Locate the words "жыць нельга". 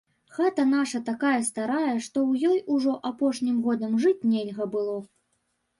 4.07-4.63